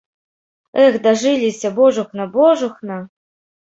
Эх, 0.85 0.93
дажыліся, 1.05 1.73
божухна, 1.79 2.31
божухна! 2.37 3.03